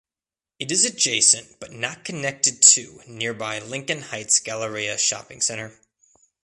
[0.57, 5.79] It is adjacent but not connected to nearby Lincoln Heights Galleria Shopping Centre.